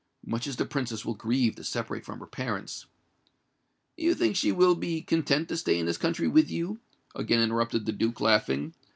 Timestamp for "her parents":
2.19-2.87